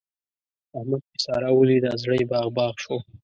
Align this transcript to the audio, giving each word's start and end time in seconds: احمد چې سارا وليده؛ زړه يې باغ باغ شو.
احمد 0.77 1.01
چې 1.09 1.17
سارا 1.25 1.49
وليده؛ 1.53 1.91
زړه 2.01 2.15
يې 2.19 2.25
باغ 2.31 2.47
باغ 2.57 2.73
شو. 2.83 2.97